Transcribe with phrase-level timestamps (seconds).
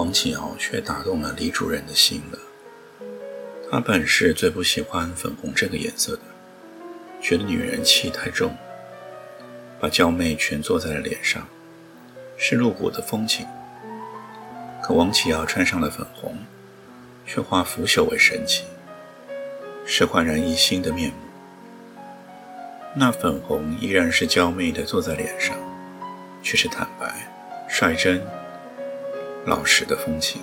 [0.00, 2.38] 王启尧却打动了李主任的心了。
[3.70, 6.22] 他本是最不喜欢粉红这个颜色的，
[7.20, 8.56] 觉得女人气太重，
[9.78, 11.46] 把娇媚全做在了脸上，
[12.38, 13.46] 是露骨的风情。
[14.82, 16.34] 可王启尧穿上了粉红，
[17.26, 18.64] 却化腐朽为神奇，
[19.84, 21.16] 是焕然一新的面目。
[22.96, 25.54] 那粉红依然是娇媚的坐在脸上，
[26.42, 27.30] 却是坦白、
[27.68, 28.18] 率真。
[29.46, 30.42] 老实的风情，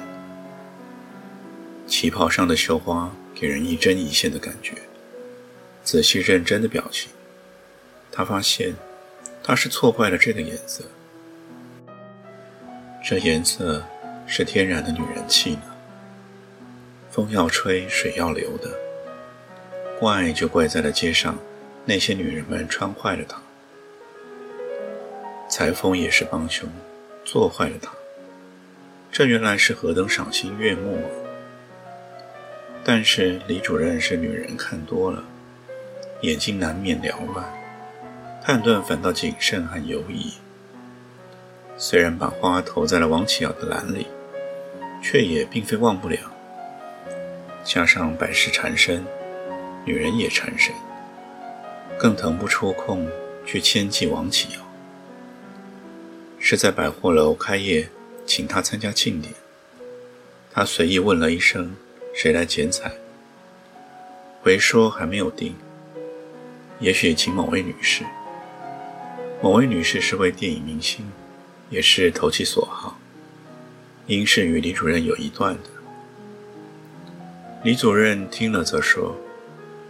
[1.85, 4.73] 旗袍上的绣花给人一针一线的感觉。
[5.83, 7.11] 仔细认真的表情，
[8.11, 8.73] 他发现
[9.43, 10.83] 他是错怪了这个颜色。
[13.05, 13.85] 这颜色
[14.25, 15.61] 是天然的女人气呢。
[17.09, 18.69] 风要吹，水要流的。
[19.99, 21.37] 怪就怪在了街上
[21.85, 23.41] 那些女人们穿坏了它。
[25.49, 26.69] 裁缝也是帮凶，
[27.23, 27.96] 做坏了它。
[29.17, 31.09] 这原来是何等赏心悦目啊！
[32.83, 35.23] 但是李主任是女人看多了，
[36.21, 37.43] 眼睛难免缭乱，
[38.43, 40.33] 判断反倒谨慎和犹疑。
[41.79, 44.05] 虽然把花投在了王启尧的篮里，
[45.01, 46.19] 却也并非忘不了。
[47.63, 49.03] 加上百事缠身，
[49.83, 50.71] 女人也缠身，
[51.97, 53.09] 更腾不出空
[53.47, 54.59] 去牵记王启尧。
[56.37, 57.89] 是在百货楼开业。
[58.27, 59.33] 请他参加庆典，
[60.51, 61.73] 他随意问了一声
[62.13, 62.91] ：“谁来剪彩？”
[64.43, 65.55] 回说还没有定，
[66.79, 68.03] 也许请某位女士。
[69.41, 71.09] 某位女士是位电影明星，
[71.69, 72.99] 也是投其所好，
[74.07, 75.69] 应是与李主任有一段的。
[77.63, 79.15] 李主任听了则说：“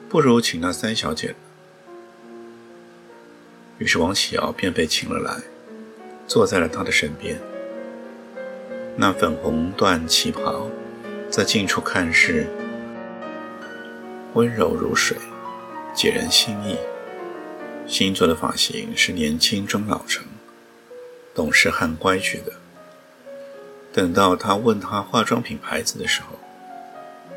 [0.08, 1.36] 不如请那三小姐。”
[3.80, 5.42] 于是王启尧便被请了来，
[6.28, 7.40] 坐在了他的身边。
[9.00, 10.68] 那粉红缎旗袍，
[11.30, 12.48] 在近处看是
[14.34, 15.16] 温柔如水，
[15.94, 16.76] 解人心意。
[17.86, 20.26] 新做的发型是年轻中老成、
[21.36, 22.52] 懂事和乖觉的。
[23.94, 26.36] 等到他问他化妆品牌子的时候，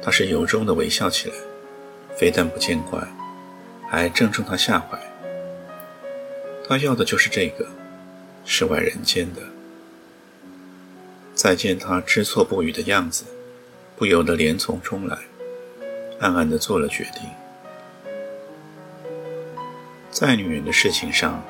[0.00, 1.34] 他是由衷的微笑起来，
[2.16, 3.06] 非但不见怪，
[3.86, 4.98] 还正中他下怀。
[6.66, 7.66] 他要的就是这个，
[8.46, 9.42] 世外人间的。
[11.42, 13.24] 再见他知错不语的样子，
[13.96, 15.16] 不由得连从中来，
[16.18, 17.22] 暗暗地做了决定。
[20.10, 21.42] 在女人的事情上，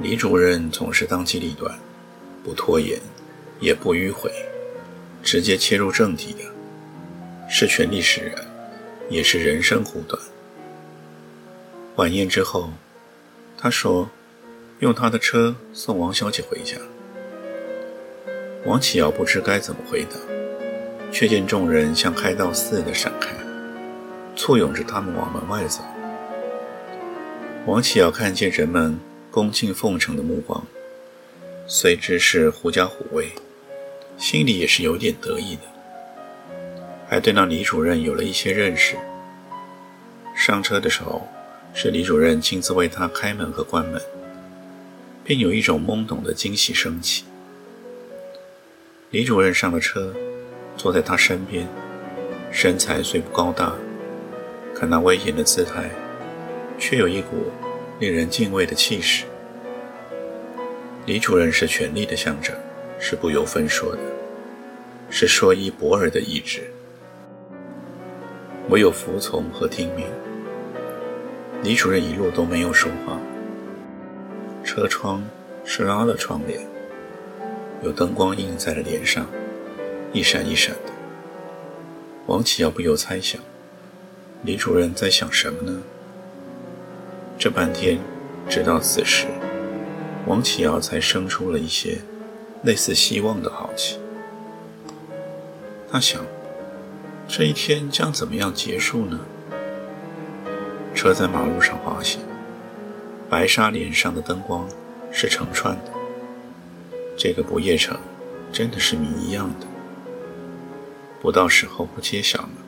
[0.00, 1.76] 李主任总是当机立断，
[2.44, 3.00] 不拖延，
[3.58, 4.30] 也不迂回，
[5.24, 6.38] 直接切入正题的，
[7.50, 8.46] 是权力使然，
[9.10, 10.22] 也是人生苦短。
[11.96, 12.70] 晚宴之后，
[13.58, 14.08] 他说
[14.78, 16.76] ：“用他的车送王小姐回家。”
[18.66, 20.16] 王启尧不知该怎么回答，
[21.12, 23.28] 却见众人像开道似的闪开，
[24.34, 25.84] 簇拥着他们往门外走。
[27.64, 28.98] 王启尧看见人们
[29.30, 30.66] 恭敬奉承的目光，
[31.68, 33.28] 虽知是狐假虎威，
[34.18, 35.62] 心里也是有点得意的，
[37.08, 38.96] 还对那李主任有了一些认识。
[40.34, 41.28] 上车的时候，
[41.72, 44.02] 是李主任亲自为他开门和关门，
[45.22, 47.22] 便有一种懵懂的惊喜升起。
[49.16, 50.12] 李主任上了车，
[50.76, 51.66] 坐在他身边，
[52.52, 53.72] 身材虽不高大，
[54.74, 55.88] 可那威严的姿态，
[56.78, 57.50] 却有一股
[57.98, 59.24] 令人敬畏的气势。
[61.06, 62.54] 李主任是权力的象征，
[62.98, 63.98] 是不由分说的，
[65.08, 66.70] 是说一不二的意志，
[68.68, 70.04] 唯有服从和听命。
[71.62, 73.18] 李主任一路都没有说话，
[74.62, 75.24] 车窗
[75.64, 76.60] 是拉了窗帘。
[77.82, 79.26] 有灯光映在了脸上，
[80.12, 80.92] 一闪一闪的。
[82.26, 83.40] 王启尧不由猜想，
[84.42, 85.82] 李主任在想什么呢？
[87.38, 87.98] 这半天，
[88.48, 89.26] 直到此时，
[90.26, 91.98] 王启尧才生出了一些
[92.62, 93.98] 类似希望的好奇。
[95.92, 96.24] 他想，
[97.28, 99.20] 这一天将怎么样结束呢？
[100.94, 102.20] 车在马路上滑行，
[103.28, 104.66] 白纱脸上的灯光
[105.12, 105.95] 是成串的。
[107.16, 107.98] 这个不夜城
[108.52, 109.66] 真的是谜一样的，
[111.20, 112.58] 不到时候不揭晓呢。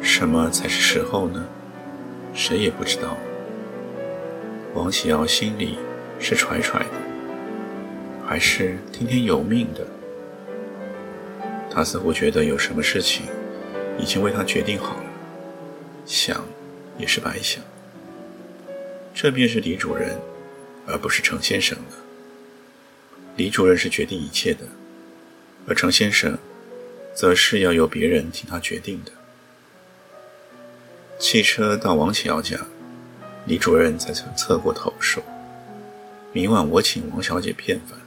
[0.00, 1.44] 什么才是时候呢？
[2.32, 3.16] 谁也不知道。
[4.74, 5.76] 王启尧心里
[6.18, 9.86] 是揣揣的，还是听天由命的？
[11.68, 13.26] 他似乎觉得有什么事情
[13.98, 15.04] 已经为他决定好了，
[16.06, 16.44] 想
[16.96, 17.62] 也是白想。
[19.12, 20.16] 这便是李主任，
[20.86, 22.01] 而不是程先生了。
[23.36, 24.60] 李主任是决定一切的，
[25.66, 26.36] 而程先生，
[27.14, 29.12] 则是要由别人替他决定的。
[31.18, 32.58] 汽车到王启尧家，
[33.46, 35.22] 李主任才曾侧过头说
[36.32, 37.98] ：“明晚我请王小姐便饭，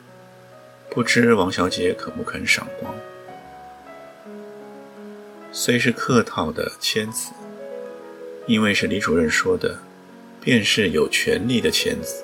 [0.89, 2.93] 不知王小姐肯不肯赏光？”
[5.51, 7.31] 虽是客套的谦辞，
[8.45, 9.79] 因为是李主任说的，
[10.41, 12.23] 便是有权利的谦辞，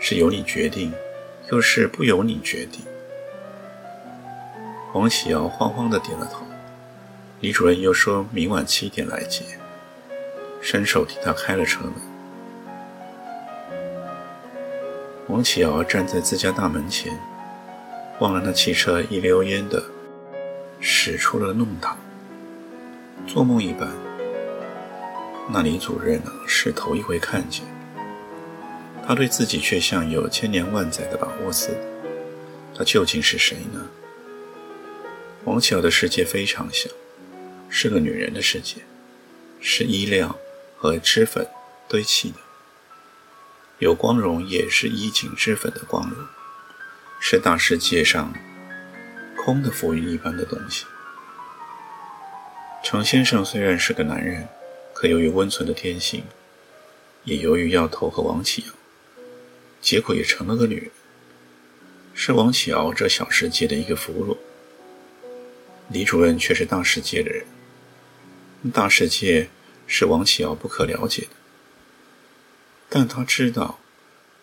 [0.00, 0.92] 是由你决定，
[1.50, 2.84] 又是不由你决定。
[4.92, 6.44] 黄启尧慌慌地点了头。
[7.40, 9.44] 李主任又说明晚七点来接，
[10.62, 11.92] 伸手替他开了车门。
[15.28, 17.12] 王启尧站在自家大门前，
[18.20, 19.82] 望了那汽车一溜烟的
[20.80, 21.98] 驶出了弄堂。
[23.26, 23.90] 做梦一般，
[25.52, 27.64] 那李主任呢是头一回看见，
[29.06, 31.78] 他对自己却像有千年万载的把握似的。
[32.74, 33.86] 他究竟是谁呢？
[35.44, 36.90] 王巧的世界非常小，
[37.68, 38.78] 是个女人的世界，
[39.60, 40.36] 是衣料
[40.76, 41.46] 和脂粉
[41.88, 42.38] 堆砌的，
[43.78, 46.18] 有光荣也是衣锦脂粉的光荣，
[47.20, 48.34] 是大世界上
[49.36, 50.84] 空的浮云一般的东西。
[52.82, 54.48] 程先生虽然是个男人，
[54.92, 56.24] 可由于温存的天性，
[57.22, 58.72] 也由于要投和王启尧，
[59.86, 60.90] 结果也成了个女人，
[62.12, 64.36] 是王启尧这小世界的一个俘虏。
[65.90, 67.44] 李主任却是大世界的人，
[68.72, 69.48] 大世界
[69.86, 71.28] 是王启尧不可了解的，
[72.88, 73.78] 但他知道，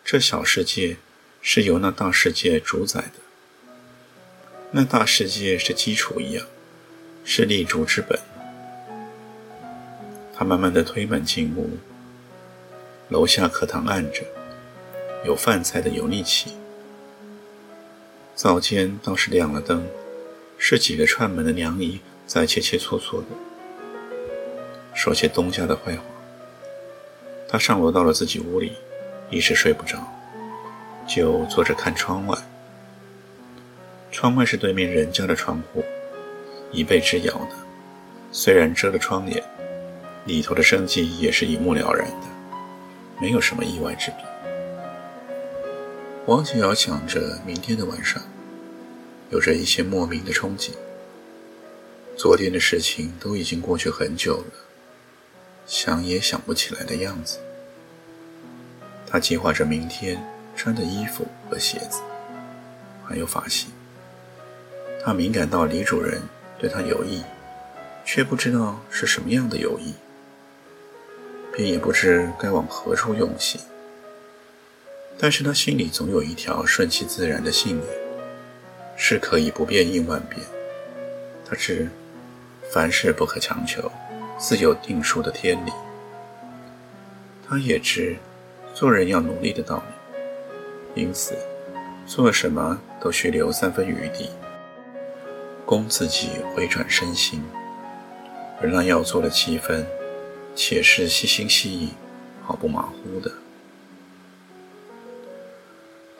[0.02, 0.96] 这小世界
[1.42, 3.76] 是由那大世界主宰的，
[4.70, 6.46] 那大世界是基础一样，
[7.22, 8.18] 是立足之本。
[10.34, 11.76] 他慢慢的推门进屋，
[13.10, 14.24] 楼下课堂暗着，
[15.24, 16.52] 有饭菜的油腻气。
[18.34, 19.86] 灶间倒是亮了灯，
[20.58, 23.26] 是几个串门的娘姨在切切磋磋的，
[24.92, 26.02] 说些东家的坏话。
[27.48, 28.72] 他上楼到了自己屋里，
[29.30, 29.98] 一时睡不着，
[31.06, 32.36] 就坐着看窗外。
[34.10, 35.84] 窗外是对面人家的窗户，
[36.70, 37.56] 一被之遥的，
[38.30, 39.42] 虽然遮了窗帘。
[40.26, 42.26] 里头的生机也是一目了然的，
[43.20, 44.16] 没有什么意外之笔。
[46.26, 48.22] 王景尧想着明天的晚上，
[49.28, 50.70] 有着一些莫名的憧憬。
[52.16, 54.54] 昨天的事情都已经过去很久了，
[55.66, 57.36] 想也想不起来的样子。
[59.06, 60.18] 他计划着明天
[60.56, 62.00] 穿的衣服和鞋子，
[63.04, 63.70] 还有发型。
[65.04, 66.22] 他敏感到李主任
[66.58, 67.22] 对他有意，
[68.06, 69.92] 却不知道是什么样的有意。
[71.52, 73.60] 便也不知该往何处用心，
[75.18, 77.86] 但是他心里总有一条顺其自然的信念，
[78.96, 80.40] 是可以不变应万变。
[81.48, 81.88] 他知
[82.72, 83.90] 凡事不可强求，
[84.38, 85.72] 自有定数的天理。
[87.48, 88.16] 他也知
[88.74, 89.82] 做人要努力的道
[90.94, 91.36] 理，因此
[92.06, 94.30] 做什么都需留三分余地，
[95.64, 97.42] 供自己回转身心，
[98.60, 99.86] 而那要做的七分。
[100.56, 101.88] 且是细心细意，
[102.40, 103.28] 毫不马虎的。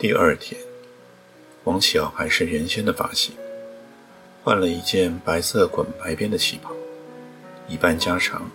[0.05, 0.61] 第二天，
[1.65, 3.35] 王启尧还是原先的发型，
[4.43, 6.73] 换了一件白色滚白边的旗袍，
[7.69, 8.51] 一半加长，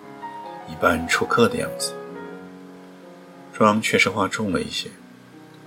[0.69, 1.91] 一半出客的样子。
[3.51, 4.89] 妆确实化重了一些，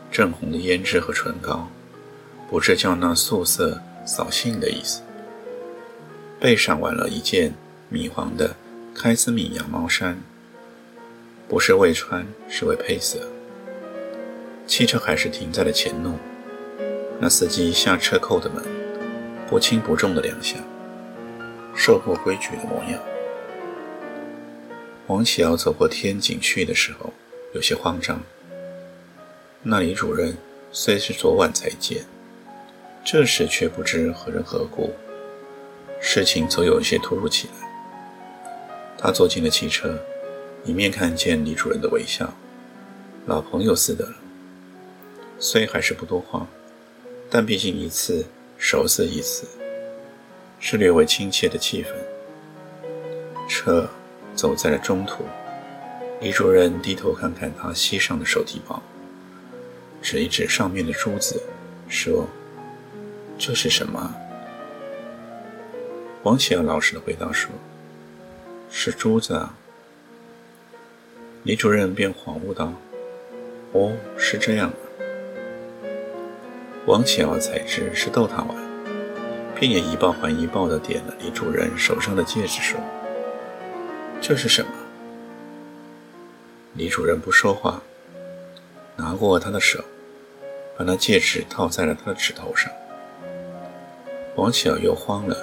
[0.08, 1.68] 正红的胭脂和唇膏，
[2.48, 5.02] 不是叫那素色扫兴的意思。
[6.38, 7.52] 背上挽了一件
[7.88, 8.54] 米黄的。
[8.94, 10.22] 开司米羊毛衫，
[11.48, 13.31] 不是为穿，是为配色。
[14.72, 16.14] 汽车还是停在了前路，
[17.20, 18.64] 那司机下车扣的门，
[19.46, 20.56] 不轻不重的两下，
[21.76, 22.98] 受过规矩的模样。
[25.08, 27.12] 王启尧走过天井去的时候，
[27.52, 28.22] 有些慌张。
[29.62, 30.38] 那李主任
[30.70, 32.06] 虽是昨晚才见，
[33.04, 34.94] 这时却不知何人何故，
[36.00, 37.68] 事情总有些突如其来。
[38.96, 40.02] 他坐进了汽车，
[40.64, 42.32] 一面看见李主任的微笑，
[43.26, 44.08] 老朋友似的。
[45.44, 46.46] 虽还是不多话，
[47.28, 48.24] 但毕竟一次
[48.56, 49.44] 熟似一次，
[50.60, 51.88] 是略微亲切的气氛。
[53.48, 53.90] 车
[54.36, 55.24] 走在了中途，
[56.20, 58.80] 李主任低头看看他膝上的手提包，
[60.00, 61.42] 指一指上面的珠子，
[61.88, 62.28] 说
[63.36, 64.14] ：“这是什么？”
[66.22, 67.50] 王启尧老实的回答说
[68.70, 69.58] ：“是珠子啊。”
[71.42, 72.72] 李主任便恍悟道
[73.74, 74.74] ：“哦，是这样啊。”
[76.84, 78.56] 王启尧才知是逗他玩，
[79.54, 82.80] 便也一报还一报的点了李主任手上的戒指，说
[84.20, 84.70] ：“这是什么？”
[86.74, 87.80] 李主任不说话，
[88.96, 89.84] 拿过他的手，
[90.76, 92.72] 把那戒指套在了他的指头上。
[94.34, 95.36] 王启尧又慌了，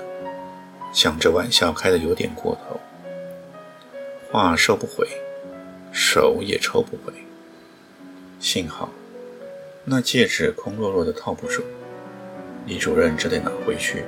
[0.91, 2.79] 想着玩笑开得有点过头，
[4.29, 5.07] 话收不回。
[5.91, 7.13] 手也抽不回，
[8.39, 8.89] 幸好
[9.91, 11.63] 那戒指空落落的套不住，
[12.67, 14.03] 李主任只得拿回去，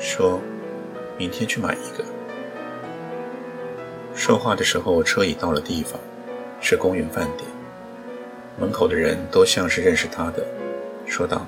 [0.00, 0.40] 说
[1.16, 2.04] 明天去买一个。
[4.16, 6.00] 说话的时候，车已到了地方，
[6.60, 7.48] 是公园饭店。
[8.58, 10.44] 门口的人都像是认识他的，
[11.06, 11.46] 说道：“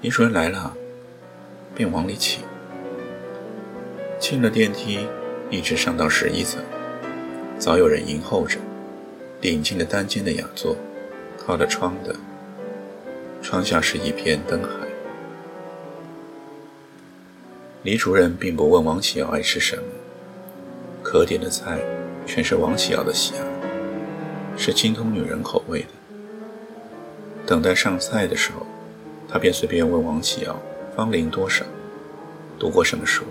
[0.00, 0.74] 李主任来了。”
[1.76, 2.42] 便往里请。
[4.18, 5.06] 进了电梯，
[5.50, 6.62] 一直上到十一层，
[7.58, 8.58] 早有人迎候着。
[9.38, 10.74] 顶进了单间的雅座，
[11.36, 12.16] 靠着窗的，
[13.42, 14.68] 窗下是一片灯海。
[17.82, 19.82] 李主任并不问王启尧爱吃什么，
[21.02, 21.80] 可点的菜
[22.26, 23.44] 全是王启尧的喜爱，
[24.56, 25.88] 是精通女人口味的。
[27.46, 28.66] 等待上菜的时候，
[29.28, 30.60] 他便随便问王启尧
[30.94, 31.64] 芳龄多少，
[32.58, 33.24] 读过什么书，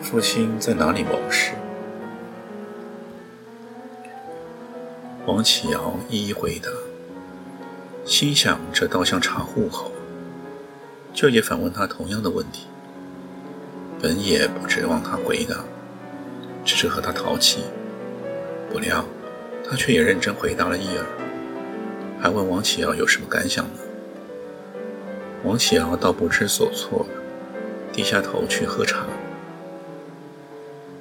[0.00, 1.52] 父亲在哪里谋事。
[5.24, 6.68] 王启尧一一回答，
[8.04, 9.92] 心想这倒像查户口，
[11.14, 12.66] 就也反问他同样的问题。
[14.00, 15.64] 本也不指望他回答，
[16.64, 17.62] 只是和他淘气，
[18.72, 19.04] 不料
[19.64, 21.06] 他却也认真回答了一耳，
[22.20, 23.80] 还问王启尧有什么感想呢？
[25.44, 27.06] 王启尧倒不知所措，
[27.92, 29.06] 低下头去喝茶。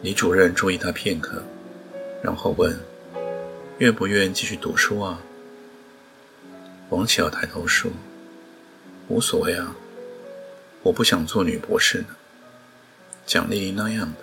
[0.03, 1.41] 李主任注意他片刻，
[2.21, 2.77] 然后问。
[3.79, 5.19] 愿不愿继续读书啊？
[6.91, 7.89] 王启尧抬头说
[9.07, 9.73] ：“无所谓啊，
[10.83, 12.07] 我不想做女博士呢。”
[13.25, 14.19] 蒋丽丽那样的。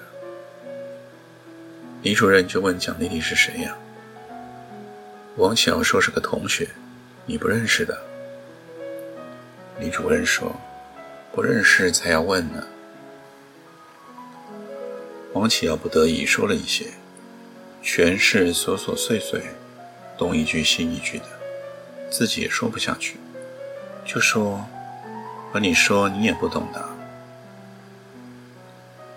[2.02, 3.74] 李主任就问蒋丽丽是谁呀？
[5.36, 6.68] 王启尧说是个同学，
[7.24, 7.98] 你不认识的。
[9.80, 10.54] 李主任说
[11.32, 12.62] ：“不认识才要问呢。”
[15.32, 16.84] 王启尧不得已说了一些。
[17.80, 19.40] 全是琐琐碎碎，
[20.18, 21.24] 东一句西一句的，
[22.10, 23.16] 自己也说不下去，
[24.04, 24.64] 就说
[25.52, 26.84] ：“和你说你也不懂的。”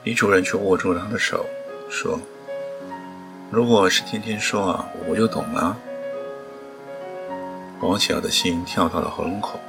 [0.03, 1.45] 李主任却握住了他的手，
[1.89, 2.19] 说
[3.51, 5.77] ：“如果是天天说啊，我就懂了。”
[7.81, 9.59] 王小的心跳到了喉咙口，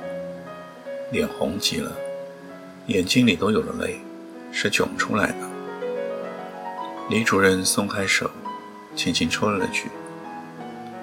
[1.11, 1.91] 脸红极了，
[2.87, 4.01] 眼睛里都有了泪，
[4.51, 5.51] 是涌出来的。
[7.09, 8.31] 李主任松开手。
[8.95, 9.89] 轻轻戳了句：“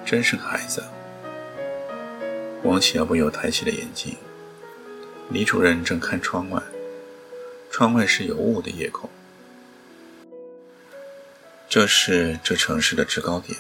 [0.06, 0.84] 真是个孩子。”
[2.64, 4.18] 王启尧不由抬起了眼睛。
[5.30, 6.62] 李主任正看窗外，
[7.72, 9.10] 窗外是有雾的夜空。
[11.70, 13.58] 这是这城市的制高点。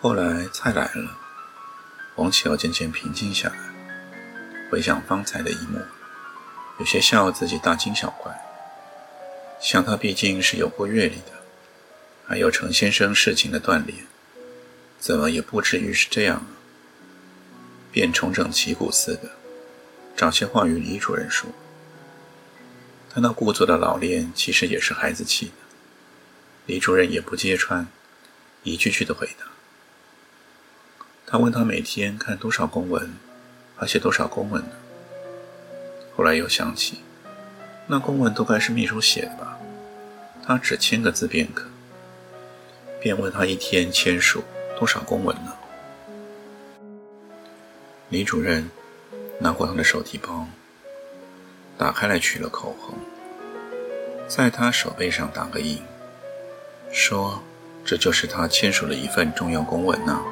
[0.00, 1.18] 后来菜来了，
[2.16, 3.56] 王启尧渐渐平静下来，
[4.70, 5.80] 回想方才的一幕，
[6.78, 8.32] 有些笑自己大惊小怪。
[9.60, 11.32] 想他毕竟是有过阅历的。
[12.26, 14.06] 还有程先生事情的锻炼，
[15.00, 16.57] 怎么也不至于是这样啊！
[17.90, 19.30] 便重整旗鼓似的，
[20.16, 21.50] 找些话与李主任说。
[23.10, 25.52] 他那故作的老练，其实也是孩子气的。
[26.66, 27.86] 李主任也不揭穿，
[28.62, 29.46] 一句句的回答。
[31.26, 33.14] 他问他每天看多少公文，
[33.76, 34.70] 而写多少公文呢？
[36.14, 36.98] 后来又想起，
[37.86, 39.58] 那公文都该是秘书写的吧？
[40.44, 41.66] 他只签个字便可。
[43.00, 44.42] 便问他一天签署
[44.78, 45.54] 多少公文呢？
[48.10, 48.70] 李主任
[49.38, 50.46] 拿过他的手提包，
[51.76, 52.94] 打开来取了口红，
[54.26, 55.82] 在他手背上打个印，
[56.90, 57.42] 说
[57.84, 60.22] ：“这就是他签署的一份重要公文呢。”